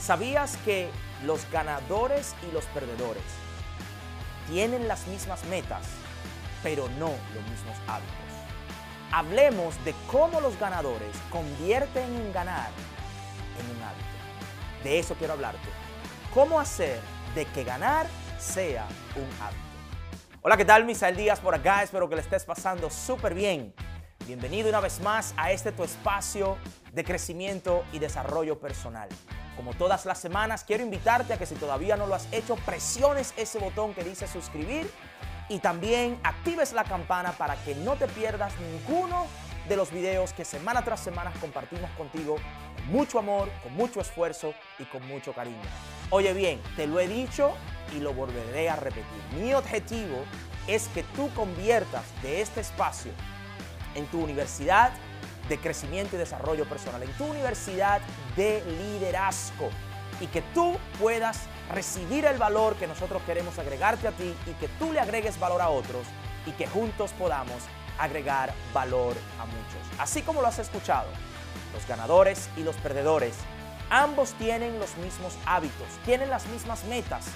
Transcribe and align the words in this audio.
¿Sabías 0.00 0.56
que 0.58 0.90
los 1.24 1.50
ganadores 1.50 2.34
y 2.48 2.52
los 2.52 2.64
perdedores 2.66 3.22
tienen 4.48 4.88
las 4.88 5.06
mismas 5.06 5.44
metas, 5.44 5.86
pero 6.62 6.88
no 6.98 7.10
los 7.34 7.44
mismos 7.50 7.76
hábitos? 7.86 8.14
Hablemos 9.12 9.82
de 9.84 9.94
cómo 10.10 10.40
los 10.40 10.58
ganadores 10.58 11.16
convierten 11.30 12.14
en 12.14 12.32
ganar 12.32 12.70
en 13.58 13.76
un 13.76 13.82
hábito. 13.82 14.04
De 14.82 14.98
eso 14.98 15.14
quiero 15.14 15.34
hablarte. 15.34 15.68
¿Cómo 16.32 16.58
hacer 16.58 17.00
de 17.34 17.46
que 17.46 17.64
ganar 17.64 18.06
sea 18.38 18.86
un 19.16 19.28
hábito. 19.42 19.60
Hola, 20.42 20.56
¿qué 20.56 20.64
tal? 20.64 20.84
Misael 20.84 21.16
Díaz 21.16 21.40
por 21.40 21.54
acá, 21.54 21.82
espero 21.82 22.08
que 22.08 22.16
le 22.16 22.20
estés 22.20 22.44
pasando 22.44 22.90
súper 22.90 23.34
bien. 23.34 23.74
Bienvenido 24.26 24.70
una 24.70 24.80
vez 24.80 25.02
más 25.02 25.34
a 25.36 25.52
este 25.52 25.70
tu 25.70 25.84
espacio 25.84 26.56
de 26.94 27.04
crecimiento 27.04 27.84
y 27.92 27.98
desarrollo 27.98 28.58
personal. 28.58 29.06
Como 29.54 29.74
todas 29.74 30.06
las 30.06 30.18
semanas, 30.18 30.64
quiero 30.64 30.82
invitarte 30.82 31.34
a 31.34 31.36
que 31.36 31.44
si 31.44 31.54
todavía 31.56 31.98
no 31.98 32.06
lo 32.06 32.14
has 32.14 32.32
hecho, 32.32 32.56
presiones 32.56 33.34
ese 33.36 33.58
botón 33.58 33.92
que 33.92 34.02
dice 34.02 34.26
suscribir 34.26 34.90
y 35.50 35.58
también 35.58 36.18
actives 36.22 36.72
la 36.72 36.84
campana 36.84 37.32
para 37.32 37.56
que 37.64 37.74
no 37.74 37.96
te 37.96 38.08
pierdas 38.08 38.54
ninguno 38.60 39.26
de 39.68 39.76
los 39.76 39.90
videos 39.90 40.32
que 40.32 40.46
semana 40.46 40.82
tras 40.82 41.00
semana 41.00 41.30
compartimos 41.38 41.90
contigo 41.90 42.36
con 42.36 42.86
mucho 42.86 43.18
amor, 43.18 43.50
con 43.62 43.74
mucho 43.74 44.00
esfuerzo 44.00 44.54
y 44.78 44.84
con 44.84 45.06
mucho 45.06 45.34
cariño. 45.34 45.60
Oye 46.08 46.32
bien, 46.32 46.62
te 46.76 46.86
lo 46.86 46.98
he 46.98 47.08
dicho 47.08 47.52
y 47.94 48.00
lo 48.00 48.14
volveré 48.14 48.70
a 48.70 48.76
repetir. 48.76 49.04
Mi 49.38 49.52
objetivo 49.52 50.16
es 50.66 50.88
que 50.88 51.02
tú 51.14 51.28
conviertas 51.34 52.04
de 52.22 52.40
este 52.40 52.62
espacio 52.62 53.12
en 53.94 54.06
tu 54.06 54.22
universidad 54.22 54.92
de 55.48 55.58
crecimiento 55.58 56.16
y 56.16 56.18
desarrollo 56.18 56.64
personal, 56.68 57.02
en 57.02 57.12
tu 57.12 57.24
universidad 57.24 58.00
de 58.36 58.62
liderazgo 58.78 59.68
y 60.20 60.26
que 60.28 60.42
tú 60.54 60.76
puedas 60.98 61.42
recibir 61.72 62.24
el 62.24 62.38
valor 62.38 62.76
que 62.76 62.86
nosotros 62.86 63.22
queremos 63.26 63.58
agregarte 63.58 64.08
a 64.08 64.12
ti 64.12 64.34
y 64.46 64.52
que 64.54 64.68
tú 64.78 64.92
le 64.92 65.00
agregues 65.00 65.38
valor 65.38 65.60
a 65.60 65.68
otros 65.68 66.06
y 66.46 66.52
que 66.52 66.66
juntos 66.66 67.12
podamos 67.12 67.62
agregar 67.98 68.52
valor 68.72 69.14
a 69.40 69.44
muchos. 69.44 69.98
Así 69.98 70.22
como 70.22 70.40
lo 70.40 70.48
has 70.48 70.58
escuchado, 70.58 71.08
los 71.74 71.86
ganadores 71.86 72.48
y 72.56 72.62
los 72.62 72.76
perdedores 72.76 73.34
Ambos 73.90 74.32
tienen 74.34 74.78
los 74.78 74.96
mismos 74.96 75.34
hábitos, 75.46 75.86
tienen 76.04 76.30
las 76.30 76.46
mismas 76.46 76.84
metas, 76.84 77.26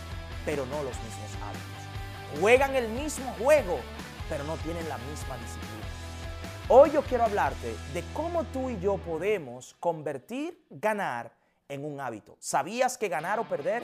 pero 0.44 0.64
no 0.66 0.76
los 0.82 0.96
mismos 0.96 1.30
hábitos. 1.44 2.40
Juegan 2.40 2.74
el 2.74 2.88
mismo 2.88 3.34
juego, 3.38 3.78
pero 4.28 4.44
no 4.44 4.56
tienen 4.56 4.88
la 4.88 4.96
misma 4.98 5.36
disciplina. 5.36 5.67
Hoy 6.70 6.90
yo 6.90 7.02
quiero 7.02 7.24
hablarte 7.24 7.74
de 7.94 8.04
cómo 8.12 8.44
tú 8.44 8.68
y 8.68 8.78
yo 8.78 8.98
podemos 8.98 9.74
convertir 9.80 10.66
ganar 10.68 11.32
en 11.66 11.82
un 11.82 11.98
hábito. 11.98 12.36
¿Sabías 12.40 12.98
que 12.98 13.08
ganar 13.08 13.38
o 13.40 13.48
perder 13.48 13.82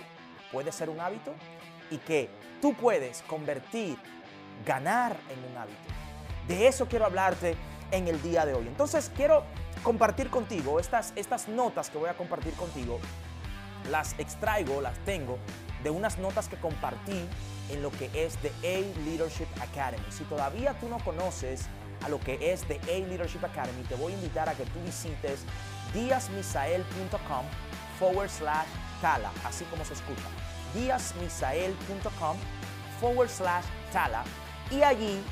puede 0.53 0.71
ser 0.71 0.91
un 0.91 1.01
hábito? 1.01 1.33
Y 1.91 1.97
que 1.97 2.29
tú 2.61 2.75
puedes 2.75 3.23
convertir 3.23 3.97
ganar 4.67 5.17
en 5.31 5.51
un 5.51 5.57
hábito. 5.57 5.79
De 6.47 6.67
eso 6.67 6.87
quiero 6.87 7.07
hablarte 7.07 7.57
en 7.91 8.07
el 8.07 8.21
día 8.21 8.45
de 8.45 8.53
hoy. 8.53 8.69
Entonces 8.69 9.11
quiero 9.17 9.45
compartir 9.83 10.29
contigo, 10.29 10.79
estas, 10.79 11.15
estas 11.17 11.49
notas 11.49 11.89
que 11.89 11.97
voy 11.97 12.11
a 12.11 12.19
compartir 12.19 12.53
contigo, 12.53 13.01
las 13.91 14.15
extraigo, 14.19 14.83
las 14.83 14.99
tengo 15.07 15.39
de 15.83 15.89
unas 15.89 16.19
notas 16.19 16.51
que 16.51 16.57
compartí 16.57 17.27
en 17.71 17.83
lo 17.83 17.91
que 17.91 18.11
es 18.13 18.37
The 18.39 18.51
A 18.63 19.01
Leadership 19.07 19.49
Academy. 19.63 20.05
Si 20.11 20.25
todavía 20.25 20.79
tú 20.81 20.91
no 20.91 20.99
conoces 21.03 21.67
a 22.05 22.09
lo 22.09 22.21
que 22.21 22.53
es 22.53 22.63
The 22.65 22.81
A 22.85 23.09
Leadership 23.09 23.45
Academy, 23.45 23.83
te 23.85 23.95
voy 23.95 24.13
a 24.13 24.17
invitar 24.17 24.49
a 24.49 24.55
que 24.55 24.65
tú 24.67 24.81
visites 24.85 25.41
diasmisael.com 25.93 27.47
forward 27.99 28.31
slash 28.31 28.69
tala, 29.01 29.31
así 29.45 29.65
como 29.67 29.85
se 29.85 29.95
escucha. 29.95 30.29
diasmisael.com 30.75 32.37
forward 33.01 33.29
slash 33.29 33.65
tala 33.93 34.25
y 34.71 34.83
allí 34.83 35.23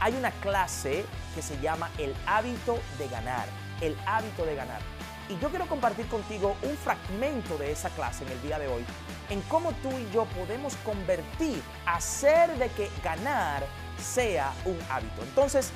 hay 0.00 0.14
una 0.14 0.30
clase 0.30 1.04
que 1.34 1.42
se 1.42 1.58
llama 1.60 1.90
El 1.98 2.14
hábito 2.26 2.78
de 2.98 3.08
ganar 3.08 3.46
el 3.80 3.96
hábito 4.06 4.44
de 4.44 4.54
ganar. 4.54 4.80
Y 5.28 5.38
yo 5.40 5.50
quiero 5.50 5.66
compartir 5.66 6.06
contigo 6.06 6.56
un 6.62 6.76
fragmento 6.76 7.58
de 7.58 7.72
esa 7.72 7.90
clase 7.90 8.24
en 8.24 8.30
el 8.30 8.42
día 8.42 8.58
de 8.58 8.68
hoy, 8.68 8.84
en 9.28 9.40
cómo 9.42 9.72
tú 9.82 9.90
y 9.90 10.08
yo 10.12 10.24
podemos 10.26 10.76
convertir, 10.84 11.60
hacer 11.84 12.56
de 12.58 12.68
que 12.70 12.88
ganar 13.02 13.66
sea 14.00 14.52
un 14.64 14.78
hábito. 14.88 15.22
Entonces, 15.22 15.72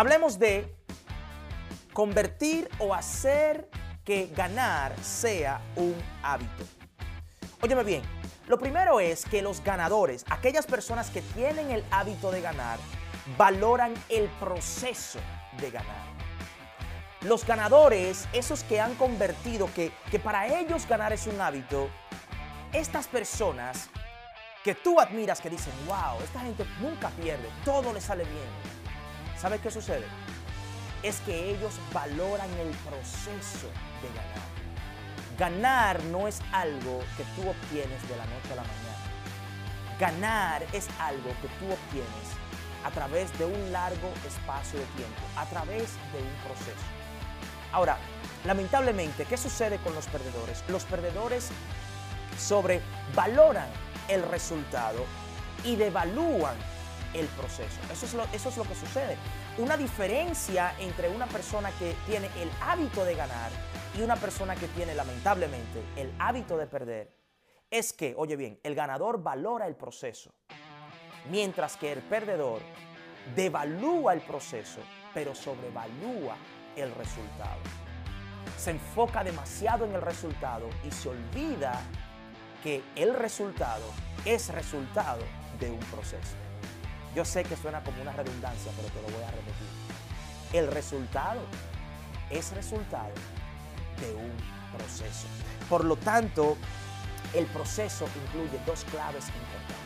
hablemos 0.00 0.38
de 0.38 0.74
convertir 1.92 2.70
o 2.78 2.94
hacer 2.94 3.68
que 4.02 4.28
ganar 4.34 4.98
sea 5.02 5.60
un 5.76 5.94
hábito. 6.22 6.64
Óyeme 7.60 7.84
bien, 7.84 8.02
lo 8.48 8.58
primero 8.58 8.98
es 8.98 9.26
que 9.26 9.42
los 9.42 9.62
ganadores, 9.62 10.24
aquellas 10.30 10.64
personas 10.64 11.10
que 11.10 11.20
tienen 11.20 11.70
el 11.70 11.84
hábito 11.90 12.30
de 12.30 12.40
ganar, 12.40 12.78
valoran 13.36 13.92
el 14.08 14.30
proceso 14.40 15.18
de 15.60 15.70
ganar. 15.70 16.06
Los 17.20 17.46
ganadores, 17.46 18.26
esos 18.32 18.64
que 18.64 18.80
han 18.80 18.94
convertido, 18.94 19.68
que, 19.74 19.92
que 20.10 20.18
para 20.18 20.46
ellos 20.46 20.88
ganar 20.88 21.12
es 21.12 21.26
un 21.26 21.38
hábito, 21.42 21.90
estas 22.72 23.06
personas 23.06 23.90
que 24.64 24.74
tú 24.74 24.98
admiras, 24.98 25.42
que 25.42 25.50
dicen, 25.50 25.74
wow, 25.84 26.18
esta 26.24 26.40
gente 26.40 26.64
nunca 26.80 27.10
pierde, 27.10 27.50
todo 27.66 27.92
le 27.92 28.00
sale 28.00 28.24
bien. 28.24 28.79
¿Sabes 29.40 29.62
qué 29.62 29.70
sucede? 29.70 30.04
Es 31.02 31.20
que 31.20 31.52
ellos 31.52 31.72
valoran 31.94 32.50
el 32.58 32.68
proceso 32.76 33.68
de 34.02 34.08
ganar. 34.14 34.50
Ganar 35.38 36.04
no 36.04 36.28
es 36.28 36.40
algo 36.52 37.00
que 37.16 37.24
tú 37.34 37.48
obtienes 37.48 38.06
de 38.06 38.16
la 38.18 38.26
noche 38.26 38.52
a 38.52 38.56
la 38.56 38.62
mañana. 38.62 38.98
Ganar 39.98 40.62
es 40.74 40.88
algo 40.98 41.30
que 41.40 41.48
tú 41.58 41.72
obtienes 41.72 42.36
a 42.84 42.90
través 42.90 43.36
de 43.38 43.46
un 43.46 43.72
largo 43.72 44.12
espacio 44.26 44.78
de 44.78 44.86
tiempo, 44.86 45.22
a 45.36 45.46
través 45.46 45.94
de 46.12 46.18
un 46.18 46.34
proceso. 46.44 46.84
Ahora, 47.72 47.96
lamentablemente, 48.44 49.24
¿qué 49.24 49.38
sucede 49.38 49.78
con 49.78 49.94
los 49.94 50.06
perdedores? 50.08 50.62
Los 50.68 50.84
perdedores 50.84 51.48
sobrevaloran 52.38 53.68
el 54.08 54.22
resultado 54.22 55.06
y 55.64 55.76
devalúan 55.76 56.56
el 57.14 57.26
proceso. 57.26 57.80
Eso 57.92 58.06
es, 58.06 58.14
lo, 58.14 58.24
eso 58.32 58.48
es 58.48 58.56
lo 58.56 58.64
que 58.64 58.74
sucede. 58.74 59.16
Una 59.58 59.76
diferencia 59.76 60.74
entre 60.78 61.08
una 61.08 61.26
persona 61.26 61.70
que 61.78 61.94
tiene 62.06 62.28
el 62.40 62.50
hábito 62.60 63.04
de 63.04 63.14
ganar 63.14 63.50
y 63.96 64.02
una 64.02 64.16
persona 64.16 64.54
que 64.54 64.68
tiene 64.68 64.94
lamentablemente 64.94 65.82
el 65.96 66.12
hábito 66.18 66.56
de 66.56 66.66
perder 66.66 67.12
es 67.70 67.92
que, 67.92 68.14
oye 68.16 68.36
bien, 68.36 68.58
el 68.62 68.74
ganador 68.74 69.22
valora 69.22 69.66
el 69.66 69.76
proceso, 69.76 70.32
mientras 71.30 71.76
que 71.76 71.92
el 71.92 72.02
perdedor 72.02 72.60
devalúa 73.36 74.12
el 74.12 74.20
proceso, 74.20 74.80
pero 75.14 75.34
sobrevalúa 75.34 76.36
el 76.76 76.92
resultado. 76.94 77.60
Se 78.56 78.72
enfoca 78.72 79.22
demasiado 79.22 79.84
en 79.84 79.94
el 79.94 80.02
resultado 80.02 80.68
y 80.84 80.90
se 80.90 81.08
olvida 81.08 81.80
que 82.62 82.82
el 82.96 83.14
resultado 83.14 83.84
es 84.24 84.48
resultado 84.52 85.22
de 85.58 85.70
un 85.70 85.80
proceso. 85.80 86.36
Yo 87.14 87.24
sé 87.24 87.42
que 87.44 87.56
suena 87.56 87.82
como 87.82 88.00
una 88.02 88.12
redundancia, 88.12 88.72
pero 88.76 88.88
te 88.88 89.02
lo 89.02 89.16
voy 89.16 89.24
a 89.24 89.30
repetir. 89.30 89.66
El 90.52 90.70
resultado 90.70 91.40
es 92.30 92.52
resultado 92.52 93.12
de 94.00 94.14
un 94.14 94.32
proceso. 94.76 95.26
Por 95.68 95.84
lo 95.84 95.96
tanto, 95.96 96.56
el 97.34 97.46
proceso 97.46 98.06
incluye 98.24 98.58
dos 98.66 98.84
claves 98.84 99.26
importantes. 99.26 99.76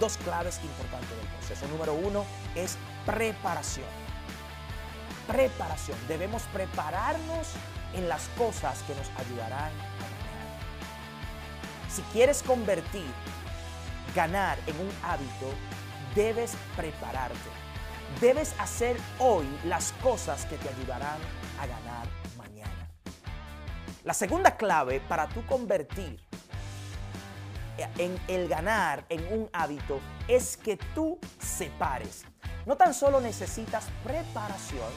Dos 0.00 0.16
claves 0.18 0.60
importantes 0.62 1.10
del 1.10 1.26
proceso. 1.38 1.66
Número 1.68 1.94
uno 1.94 2.24
es 2.54 2.76
preparación 3.04 3.86
preparación. 5.28 5.96
Debemos 6.08 6.42
prepararnos 6.54 7.48
en 7.94 8.08
las 8.08 8.28
cosas 8.36 8.82
que 8.82 8.94
nos 8.94 9.08
ayudarán 9.16 9.70
a 9.70 10.08
ganar. 10.08 10.58
Si 11.88 12.02
quieres 12.12 12.42
convertir 12.42 13.06
ganar 14.14 14.58
en 14.66 14.80
un 14.80 14.90
hábito, 15.04 15.52
debes 16.14 16.56
prepararte. 16.76 17.36
Debes 18.20 18.54
hacer 18.58 18.96
hoy 19.18 19.46
las 19.64 19.92
cosas 20.02 20.44
que 20.46 20.56
te 20.56 20.68
ayudarán 20.68 21.18
a 21.60 21.66
ganar 21.66 22.06
mañana. 22.36 22.88
La 24.04 24.14
segunda 24.14 24.56
clave 24.56 25.00
para 25.00 25.28
tú 25.28 25.44
convertir 25.46 26.18
en 27.98 28.18
el 28.28 28.48
ganar 28.48 29.04
en 29.08 29.20
un 29.32 29.48
hábito 29.52 30.00
es 30.26 30.56
que 30.56 30.76
tú 30.94 31.18
separes. 31.38 32.24
No 32.66 32.76
tan 32.76 32.92
solo 32.92 33.20
necesitas 33.20 33.86
preparación, 34.04 34.90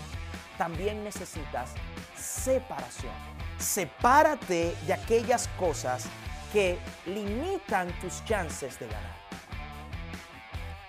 también 0.57 1.03
necesitas 1.03 1.71
separación. 2.15 3.13
Sepárate 3.57 4.75
de 4.87 4.93
aquellas 4.93 5.47
cosas 5.59 6.05
que 6.51 6.79
limitan 7.05 7.87
tus 8.01 8.23
chances 8.25 8.79
de 8.79 8.87
ganar. 8.87 9.20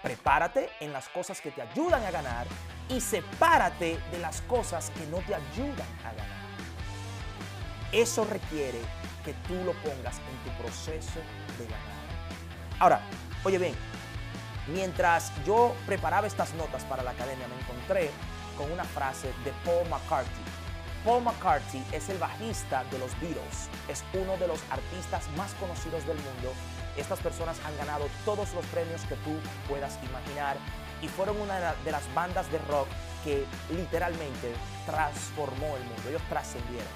Prepárate 0.03 0.69
en 0.81 0.93
las 0.93 1.09
cosas 1.09 1.41
que 1.41 1.51
te 1.51 1.63
ayudan 1.63 2.05
a 2.05 2.11
ganar 2.11 2.47
y 2.89 3.01
sepárate 3.01 3.99
de 4.11 4.19
las 4.19 4.43
cosas 4.43 4.91
que 4.91 5.07
no 5.07 5.19
te 5.19 5.35
ayudan 5.35 5.87
a 6.05 6.13
ganar. 6.13 6.43
Eso 7.93 8.25
requiere 8.25 8.81
que 9.25 9.35
tú 9.47 9.55
lo 9.65 9.73
pongas 9.75 10.19
en 10.19 10.37
tu 10.45 10.63
proceso 10.63 11.21
de 11.59 11.65
ganar. 11.65 12.03
Ahora, 12.81 13.01
oye 13.45 13.59
bien, 13.59 13.75
mientras 14.67 15.33
yo 15.45 15.75
preparaba 15.87 16.27
estas 16.27 16.53
notas 16.55 16.85
para 16.85 17.03
la 17.03 17.13
academia 17.13 17.47
me 17.47 17.55
encontré 17.61 18.11
con 18.57 18.71
una 18.73 18.85
frase 18.85 19.29
de 19.45 19.53
Paul 19.65 19.89
McCartney. 19.89 20.52
Paul 21.05 21.25
McCartney 21.25 21.85
es 21.91 22.09
el 22.11 22.19
bajista 22.19 22.85
de 22.85 22.99
los 23.01 23.11
Beatles, 23.21 23.69
es 23.89 24.05
uno 24.15 24.37
de 24.37 24.47
los 24.47 24.61
artistas 24.71 25.29
más 25.37 25.53
conocidos 25.55 26.07
del 26.07 26.17
mundo. 26.17 26.53
Estas 26.97 27.19
personas 27.19 27.59
han 27.65 27.77
ganado 27.77 28.07
todos 28.25 28.55
los 28.55 28.65
premios 28.67 29.03
que 29.03 29.17
tú 29.17 29.33
puedas 29.69 29.99
imaginar 30.05 30.57
y 31.03 31.09
fueron 31.09 31.41
una 31.41 31.75
de 31.75 31.91
las 31.91 32.15
bandas 32.15 32.51
de 32.53 32.59
rock 32.59 32.87
que 33.25 33.45
literalmente 33.71 34.55
transformó 34.87 35.77
el 35.77 35.83
mundo. 35.83 36.09
Ellos 36.09 36.23
trascendieron. 36.29 36.93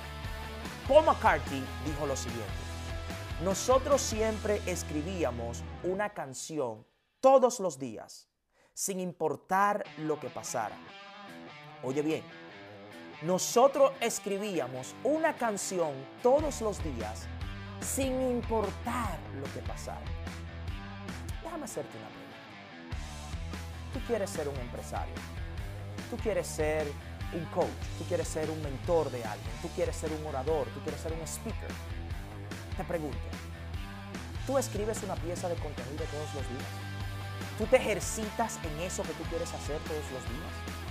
Paul 0.87 1.05
McCartney 1.05 1.64
dijo 1.85 2.06
lo 2.06 2.14
siguiente, 2.14 2.44
nosotros 3.43 4.00
siempre 4.00 4.62
escribíamos 4.67 5.64
una 5.82 6.11
canción 6.11 6.87
todos 7.20 7.59
los 7.59 7.76
días, 7.76 8.29
sin 8.73 9.00
importar 9.00 9.82
lo 9.99 10.20
que 10.20 10.31
pasara. 10.31 10.76
Oye 11.82 12.02
bien, 12.02 12.23
nosotros 13.23 13.93
escribíamos 14.01 14.95
una 15.03 15.35
canción 15.35 15.93
todos 16.23 16.61
los 16.61 16.83
días, 16.85 17.27
sin 17.81 18.21
importar 18.31 19.19
lo 19.41 19.45
que 19.55 19.61
pasara. 19.67 20.01
Déjame 21.43 21.65
hacerte 21.65 21.97
una 21.97 22.09
pregunta. 22.09 22.37
Tú 23.95 24.01
quieres 24.07 24.31
ser 24.31 24.49
un 24.49 24.57
empresario. 24.57 25.15
Tú 26.11 26.17
quieres 26.19 26.47
ser 26.47 26.87
un 27.33 27.45
coach, 27.47 27.67
tú 27.99 28.05
quieres 28.05 28.29
ser 28.29 28.49
un 28.51 28.63
mentor 28.63 29.11
de 29.11 29.25
alguien, 29.25 29.51
tú 29.61 29.69
quieres 29.75 29.97
ser 29.97 30.11
un 30.12 30.27
orador, 30.27 30.69
tú 30.69 30.81
quieres 30.81 31.01
ser 31.01 31.12
un 31.12 31.27
speaker. 31.27 31.71
Te 32.77 32.85
pregunto, 32.85 33.19
¿tú 34.47 34.59
escribes 34.59 35.03
una 35.03 35.15
pieza 35.17 35.49
de 35.49 35.57
contenido 35.57 36.05
todos 36.05 36.35
los 36.35 36.49
días? 36.49 36.71
¿Tú 37.59 37.67
te 37.67 37.77
ejercitas 37.77 38.59
en 38.62 38.81
eso 38.81 39.03
que 39.03 39.12
tú 39.15 39.25
quieres 39.31 39.53
hacer 39.53 39.79
todos 39.81 40.05
los 40.12 40.23
días? 40.23 40.86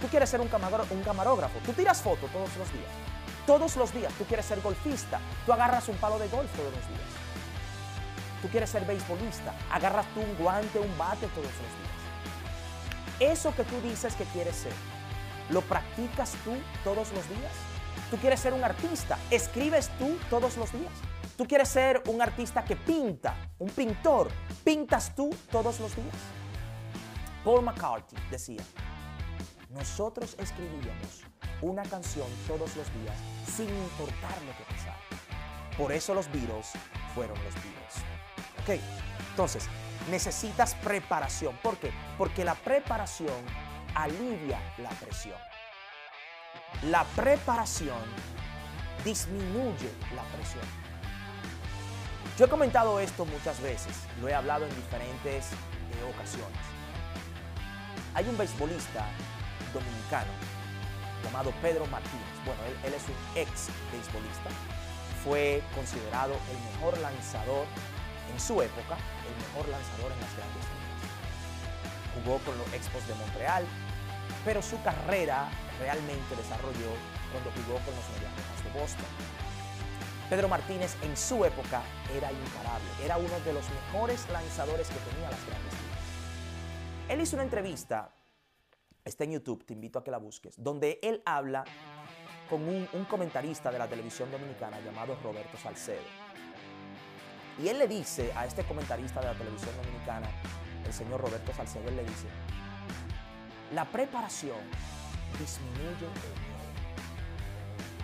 Tú 0.00 0.06
quieres 0.08 0.28
ser 0.30 0.40
un, 0.40 0.48
camarógrafo, 0.48 1.58
tú 1.64 1.72
tiras 1.72 2.00
fotos 2.00 2.30
todos 2.30 2.56
los 2.56 2.72
días. 2.72 2.90
Todos 3.46 3.76
los 3.76 3.92
días 3.92 4.12
tú 4.14 4.24
quieres 4.24 4.46
ser 4.46 4.60
golfista, 4.60 5.20
tú 5.46 5.52
agarras 5.52 5.88
un 5.88 5.96
palo 5.96 6.18
de 6.18 6.28
golf 6.28 6.50
todos 6.54 6.72
los 6.72 6.88
días. 6.88 7.00
Tú 8.42 8.48
quieres 8.48 8.70
ser 8.70 8.84
beisbolista, 8.84 9.54
agarras 9.72 10.06
tú 10.14 10.20
un 10.20 10.36
guante, 10.36 10.78
un 10.78 10.96
bate 10.98 11.26
todos 11.28 11.46
los 11.46 11.54
días. 11.54 13.32
Eso 13.32 13.54
que 13.54 13.64
tú 13.64 13.80
dices 13.80 14.14
que 14.14 14.24
quieres 14.24 14.54
ser, 14.54 14.72
¿Lo 15.50 15.62
practicas 15.62 16.34
tú 16.44 16.52
todos 16.84 17.10
los 17.12 17.28
días? 17.28 17.52
¿Tú 18.10 18.18
quieres 18.18 18.38
ser 18.40 18.52
un 18.52 18.62
artista? 18.62 19.18
¿Escribes 19.30 19.88
tú 19.98 20.18
todos 20.28 20.58
los 20.58 20.70
días? 20.72 20.92
¿Tú 21.38 21.46
quieres 21.46 21.68
ser 21.68 22.02
un 22.06 22.20
artista 22.20 22.64
que 22.64 22.76
pinta, 22.76 23.34
un 23.58 23.70
pintor? 23.70 24.28
¿Pintas 24.62 25.14
tú 25.14 25.30
todos 25.50 25.80
los 25.80 25.96
días? 25.96 26.16
Paul 27.44 27.64
McCartney 27.64 28.22
decía, 28.30 28.62
nosotros 29.70 30.36
escribíamos 30.38 31.22
una 31.60 31.82
canción 31.82 32.26
todos 32.46 32.74
los 32.76 32.92
días 32.94 33.16
sin 33.46 33.68
importar 33.68 34.42
lo 34.42 34.56
que 34.56 34.64
pasara. 34.74 34.98
Por 35.76 35.92
eso 35.92 36.14
los 36.14 36.30
Beatles 36.32 36.72
fueron 37.14 37.36
los 37.44 37.54
Beatles. 37.54 37.94
¿Ok? 38.62 38.82
Entonces, 39.30 39.68
necesitas 40.10 40.74
preparación. 40.76 41.56
¿Por 41.62 41.76
qué? 41.78 41.92
Porque 42.16 42.44
la 42.44 42.54
preparación 42.54 43.44
alivia 43.94 44.60
la 44.78 44.90
presión. 44.90 45.38
La 46.84 47.04
preparación 47.04 48.02
disminuye 49.04 49.90
la 50.14 50.22
presión. 50.34 50.64
Yo 52.38 52.46
he 52.46 52.48
comentado 52.48 53.00
esto 53.00 53.24
muchas 53.24 53.60
veces, 53.60 53.96
lo 54.20 54.28
he 54.28 54.34
hablado 54.34 54.64
en 54.66 54.74
diferentes 54.76 55.52
eh, 55.52 56.14
ocasiones. 56.14 56.58
Hay 58.14 58.28
un 58.28 58.38
beisbolista 58.38 59.06
dominicano 59.72 60.30
llamado 61.22 61.50
Pedro 61.62 61.86
Martínez. 61.86 62.28
Bueno, 62.44 62.60
él, 62.64 62.76
él 62.84 62.94
es 62.94 63.04
un 63.08 63.16
ex 63.36 63.68
beisbolista. 63.92 64.50
Fue 65.24 65.62
considerado 65.74 66.34
el 66.50 66.58
mejor 66.72 66.98
lanzador 66.98 67.66
en 68.32 68.40
su 68.40 68.62
época, 68.62 68.96
el 69.26 69.34
mejor 69.48 69.68
lanzador 69.68 70.12
en 70.12 70.20
las 70.20 70.36
grandes 70.36 70.62
ligas. 70.62 70.88
Jugó 72.14 72.38
con 72.40 72.58
los 72.58 72.72
Expos 72.72 73.06
de 73.06 73.14
Montreal, 73.14 73.64
pero 74.44 74.62
su 74.62 74.80
carrera 74.82 75.48
realmente 75.80 76.36
desarrolló 76.36 76.92
cuando 77.32 77.50
jugó 77.52 77.78
con 77.84 77.94
los 77.94 78.04
Medias 78.14 78.64
de 78.64 78.78
Boston. 78.78 79.06
Pedro 80.30 80.48
Martínez 80.48 80.96
en 81.02 81.16
su 81.16 81.44
época 81.44 81.82
era 82.14 82.30
imparable, 82.30 82.88
era 83.02 83.16
uno 83.16 83.40
de 83.44 83.52
los 83.52 83.64
mejores 83.70 84.28
lanzadores 84.30 84.88
que 84.88 85.00
tenía 85.10 85.30
las 85.30 85.44
grandes 85.46 85.72
ligas. 85.72 85.98
Él 87.08 87.20
hizo 87.22 87.36
una 87.36 87.44
entrevista, 87.44 88.10
está 89.08 89.24
en 89.24 89.32
YouTube, 89.32 89.64
te 89.64 89.72
invito 89.72 89.98
a 89.98 90.04
que 90.04 90.10
la 90.10 90.18
busques, 90.18 90.54
donde 90.56 90.98
él 91.02 91.22
habla 91.24 91.64
con 92.48 92.62
un, 92.68 92.86
comentarista 93.08 93.70
de 93.70 93.78
la 93.78 93.88
televisión 93.88 94.30
dominicana 94.30 94.80
llamado 94.80 95.16
Roberto 95.22 95.56
Salcedo. 95.56 96.02
Y 97.62 97.68
él 97.68 97.78
le 97.78 97.88
dice 97.88 98.32
a 98.34 98.46
este 98.46 98.64
comentarista 98.64 99.20
de 99.20 99.26
la 99.26 99.34
televisión 99.34 99.70
dominicana, 99.82 100.28
el 100.86 100.92
señor 100.92 101.20
Roberto 101.20 101.52
Salcedo, 101.52 101.88
él 101.88 101.96
le 101.96 102.04
dice, 102.04 102.26
la 103.74 103.84
preparación 103.84 104.58
disminuye 105.38 106.06
el 106.06 106.12
miedo. 106.12 106.28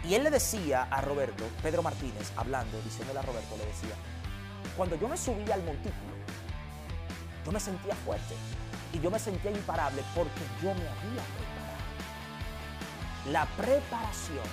Y 0.05 0.15
él 0.15 0.25
le 0.25 0.31
decía 0.31 0.83
a 0.83 1.01
Roberto, 1.01 1.45
Pedro 1.63 1.83
Martínez, 1.83 2.33
hablando, 2.37 2.81
diciéndole 2.83 3.21
a 3.21 3.23
Roberto, 3.23 3.57
le 3.57 3.65
decía, 3.65 3.95
cuando 4.77 4.97
yo 4.97 5.09
me 5.09 5.17
subía 5.17 5.55
al 5.55 5.63
montículo, 5.63 6.13
yo 7.47 7.53
me 7.53 7.61
sentía 7.61 7.95
fuerte 7.95 8.35
y 8.95 9.01
yo 9.01 9.11
me 9.11 9.19
sentía 9.19 9.51
imparable 9.51 10.03
porque 10.15 10.41
yo 10.63 10.69
me 10.69 10.89
había 10.89 11.23
preparado. 11.35 11.85
La 13.31 13.47
preparación 13.57 14.47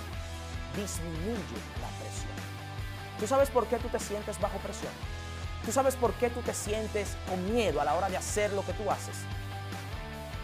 disminuye 0.76 1.58
la 1.80 1.88
presión. 2.00 2.32
¿Tú 3.20 3.26
sabes 3.26 3.50
por 3.50 3.66
qué 3.68 3.78
tú 3.78 3.88
te 3.88 4.00
sientes 4.00 4.40
bajo 4.40 4.58
presión? 4.58 4.92
¿Tú 5.64 5.70
sabes 5.70 5.94
por 5.94 6.12
qué 6.14 6.28
tú 6.28 6.40
te 6.40 6.52
sientes 6.52 7.16
con 7.28 7.52
miedo 7.52 7.80
a 7.80 7.84
la 7.84 7.94
hora 7.94 8.08
de 8.08 8.16
hacer 8.16 8.52
lo 8.52 8.66
que 8.66 8.72
tú 8.72 8.90
haces? 8.90 9.16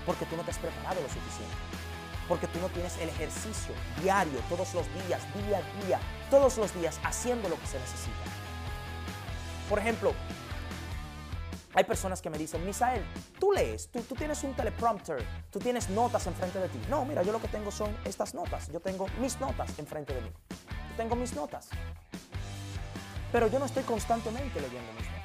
Porque 0.07 0.27
tú 0.27 0.37
no 0.37 0.45
te 0.45 0.53
has 0.53 0.59
preparado 0.59 1.01
lo 1.01 1.09
suficiente. 1.09 1.57
Porque 2.29 2.47
tú 2.47 2.61
no 2.61 2.69
tienes 2.69 2.97
el 2.99 3.09
ejercicio 3.09 3.75
diario, 4.01 4.39
todos 4.49 4.75
los 4.75 4.87
días, 4.95 5.23
día 5.35 5.59
a 5.59 5.87
día, 5.87 6.01
todos 6.31 6.57
los 6.57 6.73
días 6.75 7.01
haciendo 7.03 7.49
lo 7.49 7.59
que 7.59 7.67
se 7.67 7.81
necesita. 7.81 8.13
Por 9.69 9.81
ejemplo, 9.81 10.15
hay 11.75 11.85
personas 11.85 12.23
que 12.23 12.31
me 12.31 12.39
dicen, 12.39 12.65
Misael, 12.65 13.05
tú 13.39 13.53
lees, 13.53 13.91
tú, 13.91 14.15
tienes 14.15 14.43
un 14.43 14.55
teleprompter, 14.55 15.25
tú 15.51 15.59
tienes 15.59 15.91
notas 15.91 16.27
enfrente 16.27 16.59
de 16.59 16.69
ti. 16.69 16.81
No, 16.89 17.05
mira, 17.05 17.23
yo 17.23 17.33
lo 17.33 17.41
que 17.41 17.49
tengo 17.49 17.71
son 17.71 17.95
estas 18.05 18.35
notas. 18.35 18.71
Yo 18.73 18.81
tengo 18.81 19.07
mis 19.21 19.39
notas 19.39 19.79
enfrente 19.79 20.15
de 20.15 20.23
mí. 20.23 20.33
Yo 20.59 20.97
tengo 20.97 21.15
mis 21.15 21.35
notas. 21.35 21.69
Pero 23.31 23.49
yo 23.49 23.59
no 23.59 23.67
estoy 23.67 23.83
constantemente 23.83 24.61
leyendo 24.61 24.93
mis 24.95 25.07
notas. 25.07 25.19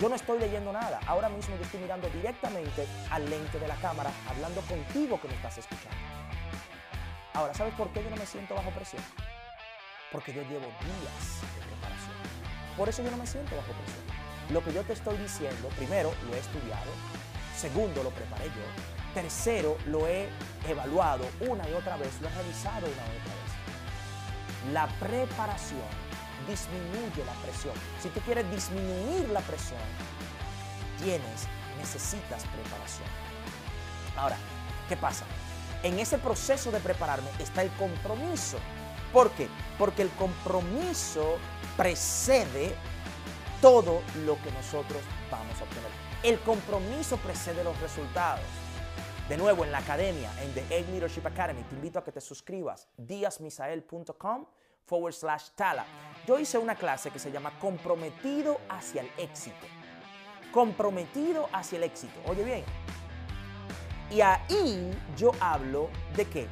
Yo 0.00 0.08
no 0.08 0.16
estoy 0.16 0.38
leyendo 0.38 0.72
nada. 0.72 1.00
Ahora 1.06 1.28
mismo 1.28 1.56
yo 1.56 1.62
estoy 1.62 1.80
mirando 1.80 2.08
directamente 2.10 2.86
al 3.10 3.30
lente 3.30 3.58
de 3.58 3.68
la 3.68 3.76
cámara, 3.76 4.10
hablando 4.28 4.60
contigo 4.62 5.20
que 5.20 5.28
me 5.28 5.34
estás 5.34 5.58
escuchando. 5.58 5.96
Ahora, 7.32 7.54
¿sabes 7.54 7.74
por 7.74 7.88
qué 7.92 8.02
yo 8.02 8.10
no 8.10 8.16
me 8.16 8.26
siento 8.26 8.54
bajo 8.54 8.70
presión? 8.70 9.02
Porque 10.10 10.32
yo 10.32 10.42
llevo 10.42 10.66
días 10.66 11.40
de 11.54 11.66
preparación. 11.66 12.14
Por 12.76 12.88
eso 12.88 13.02
yo 13.02 13.10
no 13.10 13.16
me 13.16 13.26
siento 13.26 13.54
bajo 13.56 13.72
presión. 13.72 14.15
Lo 14.50 14.62
que 14.62 14.72
yo 14.72 14.82
te 14.84 14.92
estoy 14.92 15.16
diciendo, 15.16 15.68
primero, 15.76 16.12
lo 16.28 16.34
he 16.34 16.38
estudiado. 16.38 16.90
Segundo, 17.56 18.02
lo 18.02 18.10
preparé 18.10 18.46
yo. 18.46 19.12
Tercero, 19.14 19.76
lo 19.86 20.06
he 20.06 20.28
evaluado 20.68 21.26
una 21.40 21.68
y 21.68 21.72
otra 21.72 21.96
vez, 21.96 22.20
lo 22.20 22.28
he 22.28 22.30
revisado 22.32 22.86
una 22.86 23.06
y 23.06 23.18
otra 23.18 23.34
vez. 23.34 24.72
La 24.72 24.86
preparación 25.00 26.06
disminuye 26.48 27.24
la 27.24 27.32
presión. 27.42 27.74
Si 28.00 28.08
tú 28.10 28.20
quieres 28.20 28.48
disminuir 28.50 29.28
la 29.30 29.40
presión, 29.40 29.80
tienes, 31.02 31.48
necesitas 31.78 32.44
preparación. 32.44 33.08
Ahora, 34.16 34.36
¿qué 34.88 34.96
pasa? 34.96 35.24
En 35.82 35.98
ese 35.98 36.18
proceso 36.18 36.70
de 36.70 36.80
prepararme 36.80 37.28
está 37.38 37.62
el 37.62 37.70
compromiso. 37.72 38.58
¿Por 39.12 39.30
qué? 39.32 39.48
Porque 39.78 40.02
el 40.02 40.10
compromiso 40.10 41.38
precede 41.76 42.74
todo 43.66 44.00
lo 44.24 44.40
que 44.42 44.52
nosotros 44.52 45.02
vamos 45.28 45.60
a 45.60 45.64
obtener. 45.64 45.90
El 46.22 46.38
compromiso 46.38 47.16
precede 47.16 47.64
los 47.64 47.76
resultados. 47.80 48.44
De 49.28 49.36
nuevo, 49.36 49.64
en 49.64 49.72
la 49.72 49.78
academia, 49.78 50.30
en 50.40 50.54
The 50.54 50.78
Egg 50.78 50.88
Leadership 50.90 51.26
Academy, 51.26 51.62
te 51.64 51.74
invito 51.74 51.98
a 51.98 52.04
que 52.04 52.12
te 52.12 52.20
suscribas, 52.20 52.86
diasmisael.com 52.96 54.46
forward 54.84 55.14
slash 55.14 55.48
tala. 55.56 55.84
Yo 56.28 56.38
hice 56.38 56.58
una 56.58 56.76
clase 56.76 57.10
que 57.10 57.18
se 57.18 57.32
llama 57.32 57.58
Comprometido 57.58 58.60
hacia 58.68 59.02
el 59.02 59.10
éxito. 59.18 59.66
Comprometido 60.52 61.48
hacia 61.52 61.78
el 61.78 61.82
éxito. 61.82 62.20
Oye 62.28 62.44
bien. 62.44 62.64
Y 64.12 64.20
ahí 64.20 64.96
yo 65.16 65.32
hablo 65.40 65.90
de 66.14 66.24
qué? 66.26 66.46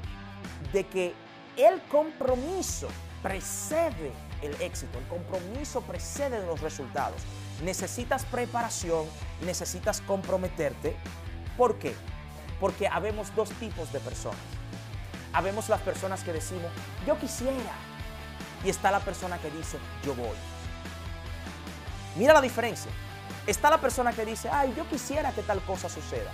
De 0.73 0.85
que 0.89 1.15
el 1.57 1.81
compromiso 1.83 2.89
precede 3.23 4.11
el 4.47 4.61
éxito. 4.61 4.99
El 4.99 5.07
compromiso 5.07 5.81
precede 5.83 6.45
los 6.47 6.61
resultados. 6.61 7.21
Necesitas 7.63 8.25
preparación, 8.25 9.07
necesitas 9.45 10.01
comprometerte. 10.01 10.97
¿Por 11.57 11.79
qué? 11.79 11.95
Porque 12.61 12.89
habemos 12.89 13.35
dos 13.35 13.51
tipos 13.51 13.93
de 13.93 14.01
personas. 14.01 14.39
Habemos 15.33 15.69
las 15.69 15.81
personas 15.81 16.23
que 16.23 16.33
decimos, 16.33 16.71
yo 17.07 17.19
quisiera. 17.19 17.73
Y 18.65 18.71
está 18.71 18.91
la 18.91 19.01
persona 19.01 19.39
que 19.39 19.51
dice, 19.51 19.79
yo 20.05 20.15
voy. 20.15 20.37
Mira 22.17 22.33
la 22.33 22.41
diferencia. 22.41 22.91
Está 23.47 23.69
la 23.69 23.79
persona 23.79 24.13
que 24.13 24.25
dice, 24.25 24.49
ay, 24.51 24.73
yo 24.77 24.89
quisiera 24.89 25.33
que 25.33 25.43
tal 25.43 25.61
cosa 25.63 25.89
suceda. 25.89 26.31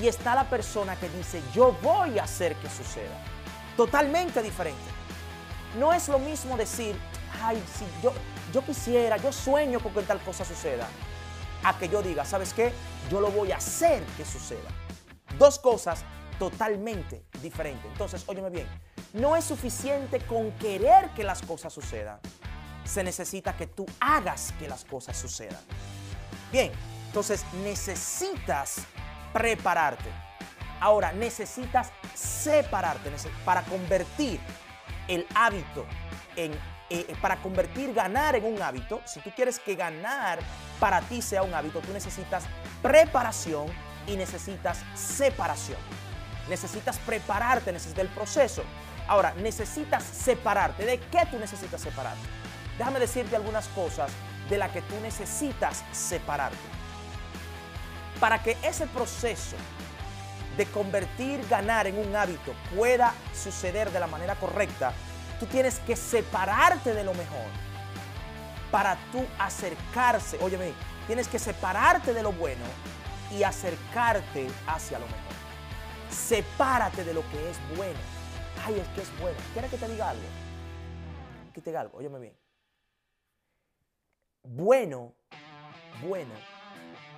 Y 0.00 0.08
está 0.08 0.34
la 0.34 0.48
persona 0.50 0.96
que 0.96 1.08
dice, 1.10 1.40
yo 1.54 1.72
voy 1.82 2.18
a 2.18 2.24
hacer 2.24 2.56
que 2.56 2.68
suceda. 2.68 3.16
Totalmente 3.76 4.42
diferente. 4.42 4.80
No 5.78 5.92
es 5.92 6.08
lo 6.08 6.18
mismo 6.18 6.56
decir, 6.56 6.96
ay, 7.42 7.62
si 7.76 7.84
yo, 8.02 8.12
yo 8.52 8.64
quisiera, 8.64 9.16
yo 9.16 9.32
sueño 9.32 9.80
con 9.80 9.92
que 9.92 10.02
tal 10.02 10.20
cosa 10.20 10.44
suceda, 10.44 10.88
a 11.62 11.78
que 11.78 11.88
yo 11.88 12.02
diga, 12.02 12.24
¿sabes 12.24 12.52
qué? 12.52 12.72
Yo 13.10 13.20
lo 13.20 13.30
voy 13.30 13.52
a 13.52 13.56
hacer 13.56 14.02
que 14.16 14.24
suceda. 14.24 14.70
Dos 15.38 15.58
cosas 15.58 16.04
totalmente 16.38 17.24
diferentes. 17.42 17.84
Entonces, 17.86 18.24
óyeme 18.26 18.50
bien, 18.50 18.66
no 19.12 19.36
es 19.36 19.44
suficiente 19.44 20.20
con 20.20 20.52
querer 20.52 21.10
que 21.10 21.24
las 21.24 21.42
cosas 21.42 21.72
sucedan. 21.72 22.18
Se 22.84 23.02
necesita 23.02 23.56
que 23.56 23.66
tú 23.66 23.86
hagas 24.00 24.52
que 24.58 24.68
las 24.68 24.84
cosas 24.84 25.16
sucedan. 25.16 25.60
Bien, 26.52 26.70
entonces 27.06 27.44
necesitas 27.64 28.82
prepararte. 29.32 30.08
Ahora, 30.80 31.12
necesitas 31.12 31.90
separarte 32.14 33.10
para 33.44 33.62
convertir 33.62 34.40
el 35.08 35.26
hábito 35.34 35.86
en 36.36 36.52
eh, 36.88 37.16
para 37.20 37.36
convertir 37.36 37.92
ganar 37.92 38.36
en 38.36 38.44
un 38.44 38.62
hábito, 38.62 39.00
si 39.04 39.20
tú 39.20 39.30
quieres 39.34 39.58
que 39.58 39.74
ganar 39.74 40.38
para 40.78 41.00
ti 41.00 41.20
sea 41.20 41.42
un 41.42 41.52
hábito, 41.52 41.80
tú 41.80 41.92
necesitas 41.92 42.44
preparación 42.82 43.66
y 44.06 44.16
necesitas 44.16 44.78
separación. 44.94 45.78
Necesitas 46.48 46.98
prepararte, 46.98 47.72
necesitas 47.72 48.04
el 48.04 48.10
proceso. 48.10 48.62
Ahora, 49.08 49.34
necesitas 49.34 50.04
separarte. 50.04 50.84
¿De 50.84 50.98
qué 50.98 51.26
tú 51.30 51.38
necesitas 51.38 51.80
separarte? 51.80 52.22
Déjame 52.78 53.00
decirte 53.00 53.34
algunas 53.34 53.66
cosas 53.68 54.10
de 54.48 54.58
las 54.58 54.70
que 54.70 54.82
tú 54.82 54.94
necesitas 55.02 55.82
separarte. 55.92 56.56
Para 58.20 58.42
que 58.42 58.56
ese 58.62 58.86
proceso 58.86 59.56
de 60.56 60.66
convertir 60.66 61.46
ganar 61.48 61.86
en 61.86 61.98
un 61.98 62.14
hábito 62.16 62.54
pueda 62.74 63.12
suceder 63.34 63.90
de 63.90 64.00
la 64.00 64.06
manera 64.06 64.36
correcta, 64.36 64.92
Tú 65.38 65.46
tienes 65.46 65.78
que 65.80 65.96
separarte 65.96 66.94
de 66.94 67.04
lo 67.04 67.12
mejor 67.14 67.46
para 68.70 68.96
tú 69.12 69.24
acercarse. 69.38 70.38
Óyeme, 70.42 70.72
tienes 71.06 71.28
que 71.28 71.38
separarte 71.38 72.14
de 72.14 72.22
lo 72.22 72.32
bueno 72.32 72.64
y 73.30 73.42
acercarte 73.42 74.48
hacia 74.66 74.98
lo 74.98 75.06
mejor. 75.06 75.20
Sepárate 76.10 77.04
de 77.04 77.14
lo 77.14 77.22
que 77.30 77.50
es 77.50 77.58
bueno. 77.76 77.98
Ay, 78.64 78.78
es 78.80 78.88
que 78.88 79.02
es 79.02 79.20
bueno. 79.20 79.38
¿Quieres 79.52 79.70
que 79.70 79.76
te 79.76 79.88
diga 79.88 80.10
algo? 80.10 80.22
Que 81.52 81.60
te 81.60 81.70
diga 81.70 81.80
algo, 81.80 81.98
óyeme 81.98 82.18
bien. 82.18 82.36
Bueno, 84.42 85.14
bueno, 86.02 86.32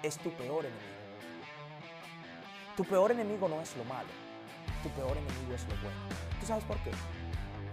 es 0.03 0.17
tu 0.19 0.31
peor 0.33 0.65
enemigo. 0.65 0.99
Tu 2.77 2.85
peor 2.85 3.11
enemigo 3.13 3.49
no 3.49 3.61
es 3.61 3.77
lo 3.77 3.85
malo. 3.85 4.09
Tu 4.83 4.89
peor 4.91 5.17
enemigo 5.17 5.55
es 5.55 5.63
lo 5.65 5.77
bueno. 5.83 5.99
¿Tú 6.41 6.47
sabes 6.47 6.65
por 6.65 6.79
qué? 6.79 6.91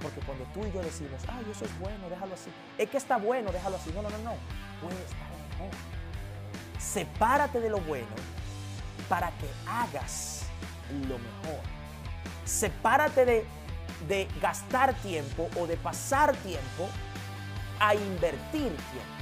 Porque 0.01 0.19
cuando 0.21 0.45
tú 0.53 0.65
y 0.65 0.71
yo 0.71 0.81
decimos, 0.81 1.21
ay, 1.27 1.45
eso 1.51 1.65
es 1.65 1.79
bueno, 1.79 2.09
déjalo 2.09 2.33
así. 2.33 2.51
Es 2.77 2.89
que 2.89 2.97
está 2.97 3.17
bueno, 3.17 3.51
déjalo 3.51 3.77
así. 3.77 3.91
No, 3.91 4.01
no, 4.01 4.09
no, 4.09 4.17
no. 4.19 4.33
Puede 4.81 5.01
estar 5.03 5.29
mejor. 5.49 5.71
Sepárate 6.79 7.59
de 7.59 7.69
lo 7.69 7.79
bueno 7.79 8.07
para 9.09 9.29
que 9.31 9.49
hagas 9.67 10.43
lo 11.07 11.17
mejor. 11.17 11.61
Sepárate 12.45 13.25
de, 13.25 13.45
de 14.07 14.27
gastar 14.41 14.93
tiempo 14.95 15.49
o 15.59 15.67
de 15.67 15.77
pasar 15.77 16.35
tiempo 16.37 16.89
a 17.79 17.95
invertir 17.95 18.69
tiempo. 18.69 19.15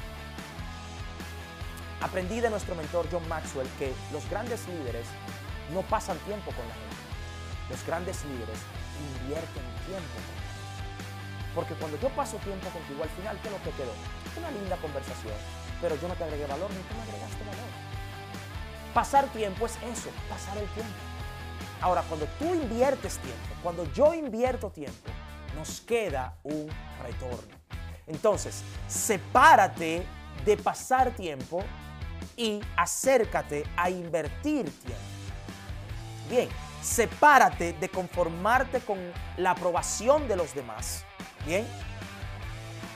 Aprendí 2.01 2.42
de 2.42 2.50
nuestro 2.50 2.75
mentor 2.75 3.08
John 3.12 3.27
Maxwell 3.30 3.68
que 3.80 3.94
los 4.12 4.30
grandes 4.30 4.68
líderes 4.68 5.08
no 5.74 5.82
pasan 5.84 6.18
tiempo 6.20 6.51
con 6.51 6.68
la 6.68 6.74
gente. 6.74 6.96
Los 7.70 7.86
grandes 7.86 8.25
líderes 8.25 8.60
invierten 9.22 9.63
tiempo 9.88 10.15
con 10.27 10.43
porque 11.56 11.74
cuando 11.76 12.00
yo 12.00 12.10
paso 12.10 12.38
tiempo 12.38 12.70
contigo, 12.70 13.04
al 13.04 13.10
final, 13.10 13.40
¿qué 13.42 13.48
es 13.48 13.54
lo 13.54 13.64
que 13.64 13.72
quedó? 13.72 13.94
Una 14.38 14.52
linda 14.52 14.78
conversación, 14.78 15.34
pero 15.82 15.96
yo 15.96 16.08
no 16.08 16.16
te 16.16 16.24
agregué 16.24 16.46
valor 16.48 16.70
ni 16.72 16.82
tú 16.84 16.96
me 16.96 17.04
agregaste 17.04 17.44
valor. 17.44 17.70
Pasar 18.94 19.26
tiempo 19.28 19.66
es 19.66 19.78
eso, 19.84 20.10
pasar 20.30 20.58
el 20.58 20.68
tiempo. 20.70 20.94
Ahora, 21.82 22.02
cuando 22.04 22.26
tú 22.40 22.54
inviertes 22.54 23.18
tiempo, 23.18 23.56
cuando 23.62 23.92
yo 23.94 24.14
invierto 24.14 24.70
tiempo, 24.70 25.12
nos 25.56 25.82
queda 25.82 26.36
un 26.44 26.68
retorno. 27.04 27.56
Entonces, 28.08 28.64
sepárate 28.88 30.06
de 30.46 30.58
pasar 30.58 31.12
tiempo 31.12 31.64
y 32.36 32.62
acércate 32.76 33.66
a 33.78 33.90
invertir 33.90 34.70
tiempo. 34.80 35.04
Bien, 36.30 36.50
sepárate 36.82 37.74
de 37.74 37.90
conformarte 37.90 38.80
con 38.82 38.98
la 39.38 39.52
aprobación 39.52 40.28
de 40.28 40.36
los 40.36 40.56
demás 40.56 41.06
Bien, 41.46 41.68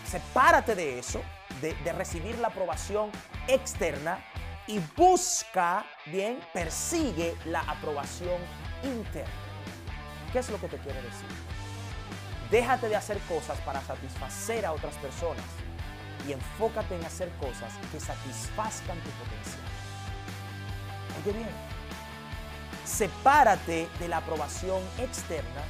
sepárate 0.10 0.74
de 0.74 1.00
eso, 1.00 1.22
de, 1.62 1.74
recibir 1.94 2.38
la 2.40 2.48
aprobación 2.48 3.12
externa 3.48 4.24
y 4.68 4.80
busca, 4.96 5.86
bien, 6.06 6.40
persigue 6.54 7.36
la 7.46 7.62
aprobación 7.62 8.40
interna. 8.84 9.34
¿Qué 10.32 10.40
es 10.40 10.50
lo 10.50 10.60
que 10.60 10.68
te 10.68 10.78
quiere 10.78 11.02
decir? 11.02 11.28
Déjate 12.52 12.88
de 12.88 12.96
hacer 12.96 13.18
cosas 13.28 13.60
para 13.60 13.82
satisfacer 13.82 14.66
a 14.66 14.72
otras 14.72 14.96
personas 14.96 15.46
y 16.26 16.32
enfócate 16.32 16.96
en 16.96 17.06
hacer 17.06 17.30
cosas 17.40 17.74
que 17.92 18.00
satisfazcan 18.00 18.98
tu 19.00 19.10
potencial. 19.12 19.62
Oye 21.22 21.34
bien, 21.34 21.50
sepárate 22.86 23.90
de 24.00 24.08
la 24.08 24.18
aprobación 24.18 24.82
externa 24.98 25.64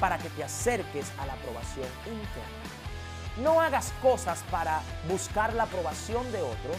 para 0.00 0.18
que 0.18 0.28
te 0.30 0.44
acerques 0.44 1.06
a 1.18 1.26
la 1.26 1.34
aprobación 1.34 1.88
interna. 2.06 2.76
No 3.38 3.60
hagas 3.60 3.92
cosas 4.02 4.42
para 4.50 4.80
buscar 5.08 5.52
la 5.52 5.64
aprobación 5.64 6.30
de 6.32 6.40
otros. 6.40 6.78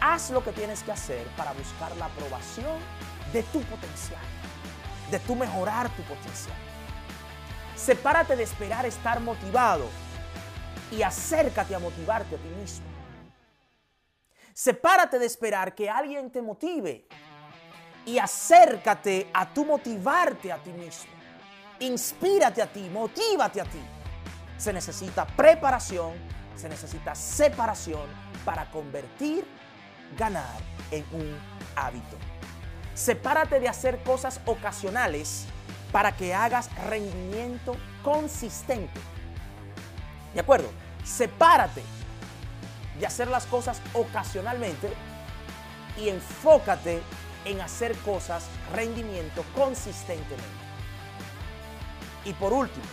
Haz 0.00 0.30
lo 0.30 0.44
que 0.44 0.52
tienes 0.52 0.82
que 0.82 0.92
hacer 0.92 1.26
para 1.28 1.52
buscar 1.52 1.96
la 1.96 2.06
aprobación 2.06 2.78
de 3.32 3.42
tu 3.44 3.62
potencial, 3.62 4.20
de 5.10 5.18
tu 5.20 5.34
mejorar 5.34 5.88
tu 5.90 6.02
potencial. 6.02 6.56
Sepárate 7.74 8.36
de 8.36 8.42
esperar 8.42 8.84
estar 8.86 9.20
motivado 9.20 9.88
y 10.90 11.02
acércate 11.02 11.74
a 11.74 11.78
motivarte 11.78 12.34
a 12.34 12.38
ti 12.38 12.48
mismo. 12.60 12.86
Sepárate 14.52 15.18
de 15.18 15.26
esperar 15.26 15.74
que 15.74 15.88
alguien 15.88 16.30
te 16.30 16.40
motive 16.40 17.06
y 18.06 18.18
acércate 18.18 19.30
a 19.32 19.52
tu 19.52 19.64
motivarte 19.64 20.52
a 20.52 20.58
ti 20.58 20.70
mismo 20.70 21.15
inspírate 21.80 22.62
a 22.62 22.66
ti, 22.66 22.88
motívate 22.88 23.60
a 23.60 23.64
ti. 23.64 23.80
Se 24.58 24.72
necesita 24.72 25.26
preparación, 25.26 26.14
se 26.56 26.68
necesita 26.68 27.14
separación 27.14 28.06
para 28.44 28.70
convertir, 28.70 29.46
ganar 30.16 30.60
en 30.90 31.04
un 31.12 31.36
hábito. 31.74 32.16
Sepárate 32.94 33.60
de 33.60 33.68
hacer 33.68 34.02
cosas 34.02 34.40
ocasionales 34.46 35.44
para 35.92 36.16
que 36.16 36.34
hagas 36.34 36.70
rendimiento 36.86 37.76
consistente. 38.02 39.00
¿De 40.34 40.40
acuerdo? 40.40 40.70
Sepárate 41.04 41.82
de 42.98 43.06
hacer 43.06 43.28
las 43.28 43.46
cosas 43.46 43.80
ocasionalmente 43.92 44.90
y 45.98 46.08
enfócate 46.08 47.02
en 47.44 47.60
hacer 47.60 47.94
cosas 47.98 48.46
rendimiento 48.74 49.44
consistentemente. 49.54 50.65
Y 52.26 52.32
por 52.34 52.52
último, 52.52 52.84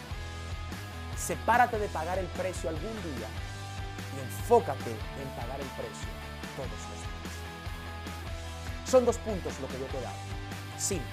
sepárate 1.17 1.79
de 1.79 1.87
pagar 1.87 2.19
el 2.19 2.27
precio 2.27 2.69
algún 2.69 2.93
día 3.01 3.27
y 4.15 4.19
enfócate 4.21 4.91
en 4.91 5.27
pagar 5.35 5.59
el 5.59 5.67
precio 5.69 6.07
todos 6.55 6.69
los 6.69 6.77
días. 6.77 7.03
Son 8.85 9.05
dos 9.05 9.17
puntos 9.17 9.59
lo 9.59 9.67
que 9.67 9.79
yo 9.79 9.85
te 9.87 9.97
he 9.97 10.01
dado. 10.01 10.15
Simple. 10.77 11.07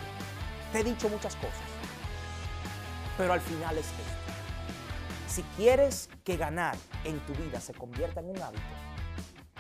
Te 0.71 0.81
he 0.81 0.85
dicho 0.85 1.09
muchas 1.09 1.35
cosas, 1.37 1.55
pero 3.17 3.33
al 3.33 3.41
final 3.41 3.79
es 3.79 3.87
esto. 3.87 4.03
Si 5.27 5.43
quieres 5.57 6.11
que 6.23 6.37
ganar 6.37 6.77
en 7.05 7.19
tu 7.21 7.33
vida 7.33 7.59
se 7.59 7.73
convierta 7.73 8.21
en 8.21 8.29
un 8.31 8.43
hábito, 8.43 8.63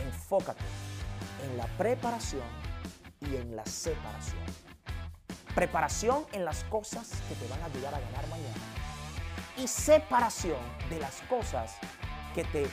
enfócate 0.04 0.64
en 1.44 1.56
la 1.56 1.64
preparación 1.78 2.44
y 3.20 3.36
en 3.36 3.56
la 3.56 3.64
separación. 3.64 4.69
Preparación 5.54 6.26
en 6.33 6.45
las 6.45 6.64
cosas 6.64 7.11
que 7.28 7.35
te 7.35 7.49
van 7.49 7.61
a 7.62 7.66
ayudar 7.66 7.95
a 7.95 8.00
ganar 8.00 8.26
mañana 8.28 8.54
y 9.57 9.66
separación 9.66 10.59
de 10.88 10.99
las 10.99 11.21
cosas 11.28 11.76
que 12.35 12.45
te 12.45 12.66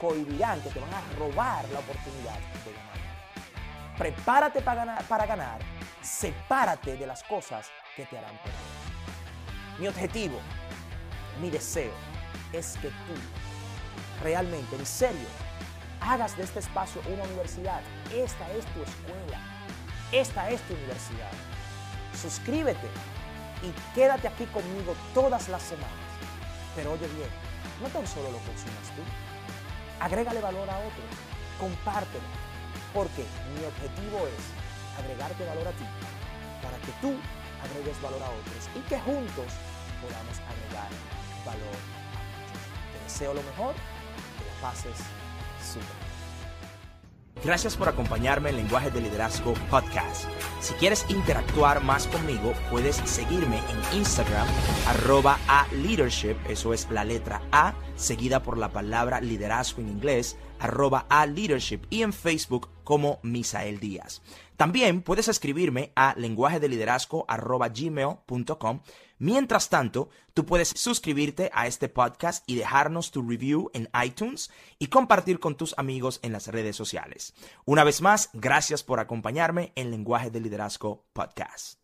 cohibirán, 0.00 0.60
que 0.62 0.70
te 0.70 0.80
van 0.80 0.94
a 0.94 1.02
robar 1.18 1.68
la 1.70 1.80
oportunidad 1.80 2.38
de 2.64 2.72
ganar. 2.72 3.98
Prepárate 3.98 4.62
para 4.62 4.84
ganar, 4.84 5.04
para 5.04 5.58
sepárate 6.02 6.96
de 6.96 7.06
las 7.06 7.22
cosas 7.24 7.68
que 7.96 8.04
te 8.06 8.18
harán 8.18 8.36
perder. 8.38 9.78
Mi 9.78 9.88
objetivo, 9.88 10.38
mi 11.40 11.50
deseo 11.50 11.92
es 12.52 12.76
que 12.78 12.88
tú 12.88 13.14
realmente, 14.22 14.76
en 14.76 14.86
serio, 14.86 15.26
hagas 16.00 16.36
de 16.36 16.44
este 16.44 16.60
espacio 16.60 17.00
una 17.12 17.24
universidad. 17.24 17.80
Esta 18.12 18.50
es 18.52 18.64
tu 18.66 18.82
escuela. 18.82 19.40
Esta 20.12 20.50
es 20.50 20.60
tu 20.62 20.74
universidad. 20.74 21.30
Suscríbete 22.24 22.88
y 23.62 23.70
quédate 23.94 24.28
aquí 24.28 24.46
conmigo 24.46 24.96
todas 25.12 25.46
las 25.50 25.62
semanas. 25.62 26.08
Pero 26.74 26.92
oye 26.92 27.06
bien, 27.08 27.28
no 27.82 27.88
tan 27.88 28.06
solo 28.06 28.32
lo 28.32 28.38
consumas 28.38 28.88
tú. 28.96 29.02
Agrégale 30.00 30.40
valor 30.40 30.70
a 30.70 30.78
otro. 30.78 31.04
Compártelo. 31.60 32.24
Porque 32.94 33.26
mi 33.52 33.62
objetivo 33.66 34.26
es 34.26 34.42
agregarte 34.98 35.44
valor 35.44 35.68
a 35.68 35.72
ti 35.72 35.84
para 36.62 36.78
que 36.78 36.92
tú 37.02 37.12
agregues 37.62 38.00
valor 38.00 38.22
a 38.22 38.30
otros 38.30 38.70
y 38.74 38.80
que 38.88 38.98
juntos 39.00 39.52
podamos 40.00 40.40
agregar 40.48 40.88
valor. 41.44 41.76
Te 42.90 43.04
deseo 43.04 43.34
lo 43.34 43.42
mejor, 43.42 43.74
que 43.74 44.44
la 44.48 44.60
pases 44.62 44.96
súper. 45.60 46.03
Gracias 47.44 47.76
por 47.76 47.90
acompañarme 47.90 48.48
en 48.48 48.56
Lenguaje 48.56 48.90
de 48.90 49.02
Liderazgo 49.02 49.52
Podcast. 49.70 50.24
Si 50.60 50.72
quieres 50.74 51.04
interactuar 51.10 51.84
más 51.84 52.06
conmigo, 52.06 52.54
puedes 52.70 52.96
seguirme 52.96 53.58
en 53.58 53.98
Instagram, 53.98 54.48
arroba 54.88 55.38
a 55.46 55.66
leadership, 55.74 56.36
eso 56.48 56.72
es 56.72 56.88
la 56.90 57.04
letra 57.04 57.42
A, 57.52 57.74
seguida 57.96 58.42
por 58.42 58.56
la 58.56 58.72
palabra 58.72 59.20
liderazgo 59.20 59.82
en 59.82 59.90
inglés, 59.90 60.38
arroba 60.58 61.04
a 61.10 61.26
leadership, 61.26 61.82
y 61.90 62.00
en 62.00 62.14
Facebook 62.14 62.70
como 62.82 63.18
Misael 63.22 63.78
Díaz. 63.78 64.22
También 64.56 65.02
puedes 65.02 65.28
escribirme 65.28 65.92
a 65.96 66.14
lenguaje 66.16 66.60
de 66.60 66.68
liderazgo 66.68 67.26
gmail.com. 67.28 68.80
Mientras 69.18 69.68
tanto, 69.68 70.08
tú 70.32 70.44
puedes 70.44 70.68
suscribirte 70.68 71.50
a 71.54 71.66
este 71.66 71.88
podcast 71.88 72.42
y 72.46 72.56
dejarnos 72.56 73.10
tu 73.10 73.22
review 73.22 73.70
en 73.74 73.88
iTunes 74.04 74.50
y 74.78 74.88
compartir 74.88 75.38
con 75.38 75.56
tus 75.56 75.74
amigos 75.78 76.20
en 76.22 76.32
las 76.32 76.48
redes 76.48 76.76
sociales. 76.76 77.34
Una 77.64 77.84
vez 77.84 78.00
más, 78.00 78.30
gracias 78.32 78.82
por 78.82 79.00
acompañarme 79.00 79.72
en 79.76 79.90
Lenguaje 79.90 80.30
de 80.30 80.40
Liderazgo 80.40 81.04
Podcast. 81.12 81.83